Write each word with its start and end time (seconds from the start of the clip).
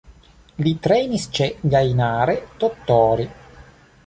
Li 0.67 0.71
trejnis 0.87 1.27
ĉe 1.39 1.49
Gainare 1.75 2.39
Tottori. 2.65 3.29